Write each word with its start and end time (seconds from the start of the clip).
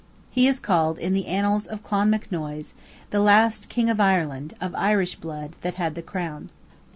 He 0.31 0.47
is 0.47 0.59
called, 0.59 0.97
in 0.97 1.13
the 1.13 1.27
annals 1.27 1.67
of 1.67 1.83
Clonmacnoise, 1.83 2.73
"the 3.11 3.19
last 3.19 3.69
king 3.69 3.87
of 3.87 4.01
Ireland, 4.01 4.55
of 4.59 4.73
Irish 4.73 5.13
blood, 5.17 5.51
that 5.61 5.75
had 5.75 5.93
the 5.93 6.01
crown." 6.01 6.49